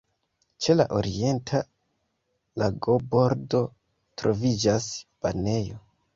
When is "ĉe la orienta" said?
0.65-1.59